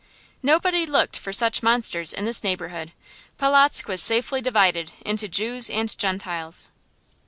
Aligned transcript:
Nobody 0.41 0.87
looked 0.87 1.15
for 1.15 1.31
such 1.31 1.61
monsters 1.61 2.11
in 2.11 2.25
his 2.25 2.43
neighborhood. 2.43 2.91
Polotzk 3.37 3.87
was 3.87 4.01
safely 4.01 4.41
divided 4.41 4.93
into 5.05 5.27
Jews 5.27 5.69
and 5.69 5.95
Gentiles. 5.95 6.71